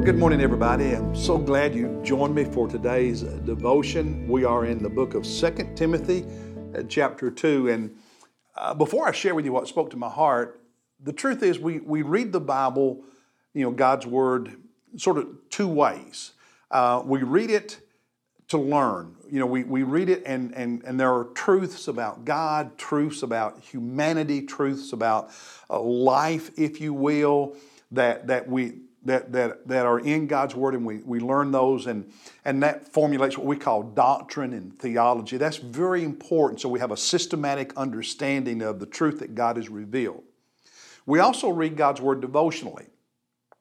[0.00, 0.92] Well, good morning, everybody.
[0.94, 4.26] I'm so glad you joined me for today's devotion.
[4.26, 6.24] We are in the book of Second Timothy,
[6.74, 7.68] uh, chapter 2.
[7.68, 7.94] And
[8.56, 10.62] uh, before I share with you what spoke to my heart,
[11.00, 13.04] the truth is we, we read the Bible,
[13.52, 14.56] you know, God's Word,
[14.96, 16.32] sort of two ways.
[16.70, 17.80] Uh, we read it
[18.48, 19.16] to learn.
[19.30, 23.22] You know, we, we read it and, and, and there are truths about God, truths
[23.22, 25.28] about humanity, truths about
[25.68, 27.54] uh, life, if you will,
[27.90, 31.86] that, that we that, that, that are in God's Word, and we, we learn those,
[31.86, 32.12] and,
[32.44, 35.36] and that formulates what we call doctrine and theology.
[35.36, 39.68] That's very important so we have a systematic understanding of the truth that God has
[39.68, 40.22] revealed.
[41.06, 42.86] We also read God's Word devotionally.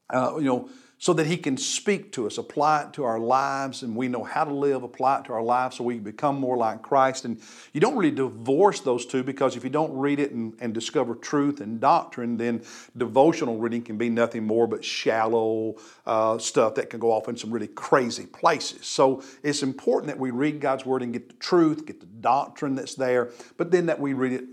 [0.09, 0.69] Uh, you know,
[1.01, 4.25] so that He can speak to us, apply it to our lives, and we know
[4.25, 7.23] how to live, apply it to our lives so we become more like Christ.
[7.23, 7.39] And
[7.71, 11.15] you don't really divorce those two because if you don't read it and, and discover
[11.15, 12.61] truth and doctrine, then
[12.97, 17.37] devotional reading can be nothing more but shallow uh, stuff that can go off in
[17.37, 18.85] some really crazy places.
[18.85, 22.75] So it's important that we read God's Word and get the truth, get the doctrine
[22.75, 24.43] that's there, but then that we read it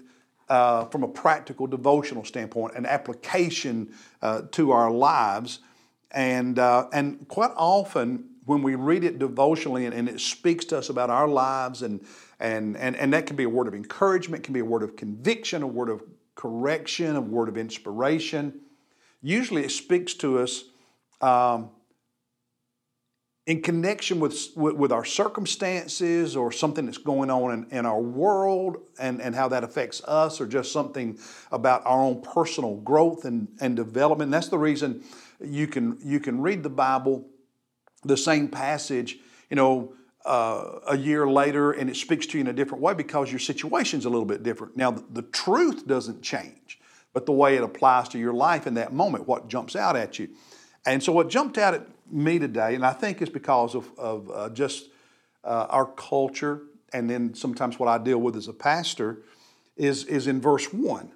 [0.49, 5.59] uh, from a practical devotional standpoint, an application uh, to our lives
[6.11, 10.79] and, uh, and quite often, when we read it devotionally and, and, it speaks to
[10.79, 12.07] us about our lives, and,
[12.39, 14.95] and, and, and that can be a word of encouragement, can be a word of
[14.95, 16.03] conviction, a word of
[16.37, 18.61] correction, a word of inspiration.
[19.21, 20.65] Usually it speaks to us
[21.21, 21.71] um,
[23.47, 28.77] in connection with, with, our circumstances or something that's going on in, in our world
[28.99, 31.19] and, and how that affects us, or just something
[31.53, 34.27] about our own personal growth and, and development.
[34.27, 35.05] And that's the reason
[35.45, 37.27] you can, you can read the Bible,
[38.05, 39.19] the same passage,
[39.51, 39.93] you know,
[40.25, 43.39] uh, a year later and it speaks to you in a different way because your
[43.39, 44.77] situation's a little bit different.
[44.77, 46.81] Now, the, truth doesn't change,
[47.13, 50.19] but the way it applies to your life in that moment, what jumps out at
[50.19, 50.29] you.
[50.85, 54.31] And so, what jumped out at me today, and I think it's because of, of
[54.31, 54.89] uh, just
[55.45, 56.63] uh, our culture
[56.93, 59.19] and then sometimes what I deal with as a pastor,
[59.77, 61.13] is, is in verse 1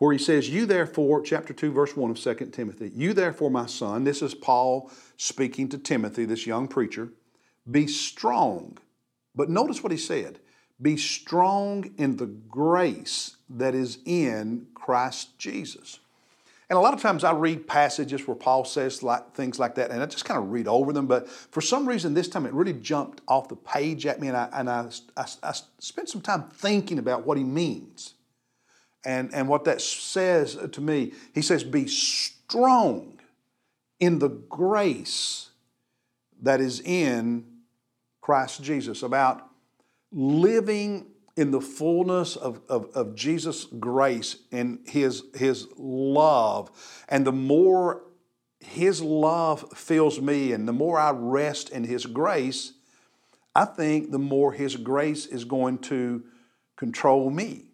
[0.00, 3.66] where he says, You therefore, chapter 2, verse 1 of 2 Timothy, you therefore, my
[3.66, 7.10] son, this is Paul speaking to Timothy, this young preacher,
[7.70, 8.78] be strong.
[9.36, 10.40] But notice what he said
[10.82, 16.00] be strong in the grace that is in Christ Jesus.
[16.70, 19.90] And a lot of times I read passages where Paul says like, things like that,
[19.90, 21.06] and I just kind of read over them.
[21.06, 24.36] But for some reason, this time it really jumped off the page at me, and
[24.36, 28.14] I, and I, I, I spent some time thinking about what he means.
[29.04, 33.18] And, and what that says to me, he says, be strong
[33.98, 35.50] in the grace
[36.42, 37.44] that is in
[38.20, 39.46] Christ Jesus, about
[40.12, 41.06] living
[41.36, 46.70] in the fullness of, of, of Jesus' grace and his, his love.
[47.08, 48.02] And the more
[48.58, 52.74] his love fills me and the more I rest in his grace,
[53.54, 56.22] I think the more his grace is going to
[56.76, 57.69] control me.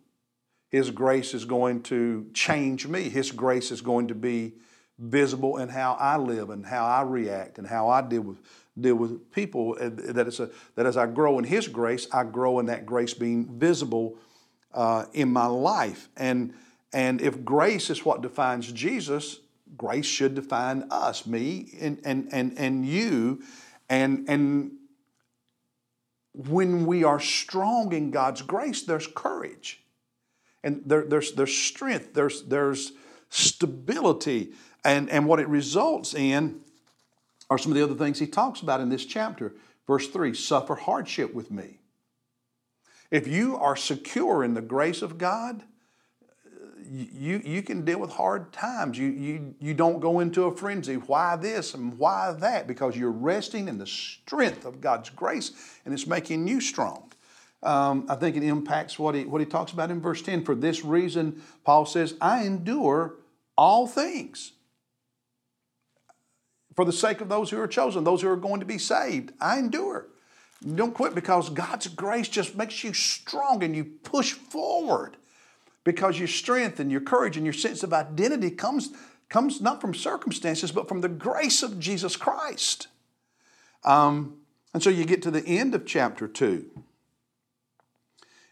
[0.69, 3.09] His grace is going to change me.
[3.09, 4.55] His grace is going to be
[4.99, 8.39] visible in how I live and how I react and how I deal with
[8.79, 9.77] deal with people.
[9.79, 13.15] That, it's a, that as I grow in His grace, I grow in that grace
[13.15, 14.17] being visible
[14.75, 16.09] uh, in my life.
[16.17, 16.53] And
[16.93, 19.41] and if grace is what defines Jesus,
[19.77, 23.43] grace should define us, me and and and, and you.
[23.89, 24.73] And and
[26.33, 29.83] when we are strong in God's grace, there's courage
[30.67, 32.91] and there, there's, there's strength, there's, there's
[33.31, 34.53] stability.
[34.85, 36.61] And, and what it results in
[37.49, 39.55] are some of the other things he talks about in this chapter.
[39.87, 41.79] Verse 3 suffer hardship with me.
[43.13, 45.63] If you are secure in the grace of God,
[46.85, 48.99] you, you can deal with hard times.
[48.99, 50.97] You, you, you don't go into a frenzy.
[50.97, 52.67] Why this and why that?
[52.67, 55.53] Because you're resting in the strength of God's grace
[55.85, 57.13] and it's making you strong
[57.63, 60.45] um, I think it impacts what he, what he talks about in verse 10.
[60.45, 63.15] For this reason, Paul says, I endure
[63.57, 64.53] all things
[66.77, 69.33] for the sake of those who are chosen, those who are going to be saved.
[69.41, 70.09] I endure.
[70.75, 75.17] Don't quit because God's grace just makes you strong and you push forward
[75.85, 78.91] because your strength and your courage and your sense of identity comes,
[79.29, 82.89] comes not from circumstances, but from the grace of Jesus Christ.
[83.85, 84.39] Um,
[84.75, 86.67] and so you get to the end of chapter 2.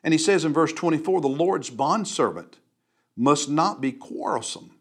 [0.05, 2.59] And he says in verse 24 the Lord's bondservant
[3.17, 4.73] must not be quarrelsome,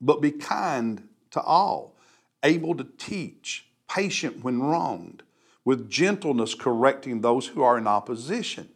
[0.00, 1.96] but be kind to all,
[2.42, 5.22] able to teach, patient when wronged,
[5.64, 8.68] with gentleness correcting those who are in opposition,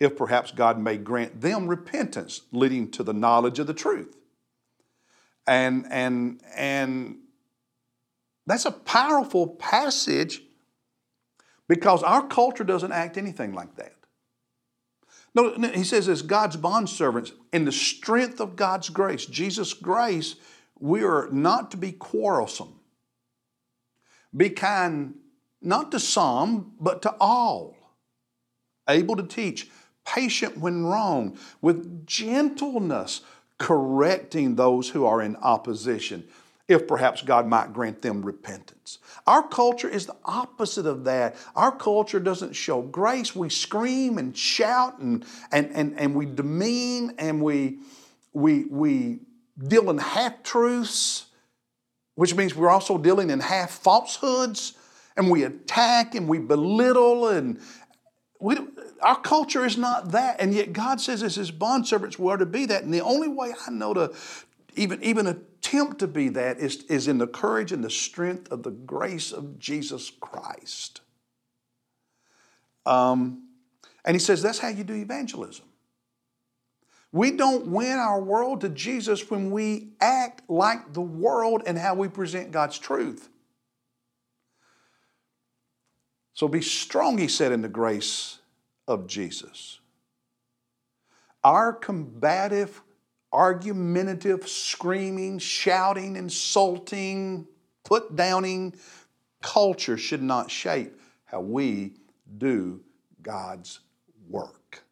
[0.00, 4.16] if perhaps God may grant them repentance leading to the knowledge of the truth.
[5.46, 7.18] And, and, and
[8.46, 10.42] That's a powerful passage
[11.68, 13.94] because our culture doesn't act anything like that.
[15.34, 20.36] No, he says, as God's bondservants, in the strength of God's grace, Jesus' grace,
[20.78, 22.80] we are not to be quarrelsome.
[24.36, 25.14] Be kind
[25.60, 27.76] not to some, but to all.
[28.88, 29.70] Able to teach,
[30.06, 33.20] patient when wrong, with gentleness,
[33.58, 36.26] correcting those who are in opposition
[36.68, 38.98] if perhaps God might grant them repentance.
[39.26, 41.34] Our culture is the opposite of that.
[41.56, 43.34] Our culture doesn't show grace.
[43.34, 47.78] We scream and shout and, and, and, and we demean and we,
[48.34, 49.20] we, we
[49.66, 51.26] deal in half truths,
[52.16, 54.74] which means we're also dealing in half falsehoods,
[55.16, 57.60] and we attack and we belittle and
[58.40, 58.56] we,
[59.02, 62.46] our culture is not that, and yet God says as His bondservants we are to
[62.46, 62.84] be that.
[62.84, 64.14] And the only way I know to
[64.76, 65.26] even, even
[65.58, 69.32] attempt to be that is, is in the courage and the strength of the grace
[69.32, 71.00] of Jesus Christ.
[72.86, 73.48] Um,
[74.04, 75.66] and he says that's how you do evangelism.
[77.10, 81.94] We don't win our world to Jesus when we act like the world and how
[81.94, 83.28] we present God's truth.
[86.34, 88.38] So be strong, he said, in the grace
[88.86, 89.80] of Jesus.
[91.42, 92.82] Our combative
[93.32, 97.46] argumentative, screaming, shouting, insulting,
[97.84, 98.74] put downing
[99.42, 101.94] culture should not shape how we
[102.38, 102.80] do
[103.22, 103.80] God's
[104.28, 104.84] work.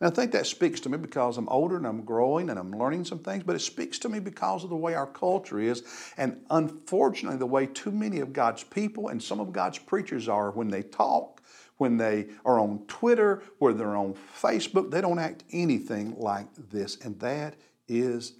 [0.00, 2.72] And I think that speaks to me because I'm older and I'm growing and I'm
[2.72, 5.84] learning some things, but it speaks to me because of the way our culture is,
[6.16, 10.50] and unfortunately, the way too many of God's people and some of God's preachers are
[10.50, 11.42] when they talk
[11.78, 16.96] when they are on Twitter, where they're on Facebook, they don't act anything like this,
[17.04, 17.54] and that
[17.88, 18.34] is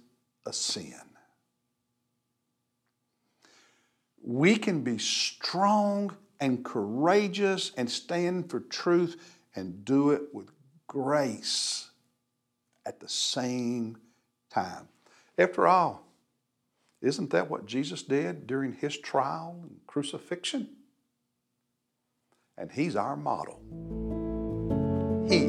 [0.45, 0.93] a sin.
[4.23, 10.49] We can be strong and courageous and stand for truth and do it with
[10.87, 11.89] grace
[12.85, 13.97] at the same
[14.49, 14.87] time.
[15.37, 16.03] After all,
[17.01, 20.69] isn't that what Jesus did during his trial and crucifixion?
[22.57, 23.59] And He's our model.
[25.27, 25.45] He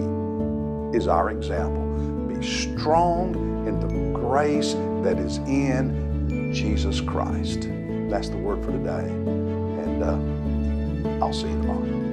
[0.96, 1.84] is our example.
[2.26, 3.34] Be strong
[3.66, 7.68] in the grace that is in Jesus Christ.
[8.10, 9.08] That's the word for today.
[9.10, 12.05] And uh, I'll see you tomorrow.